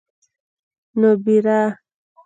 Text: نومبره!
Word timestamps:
نومبره! 0.99 1.59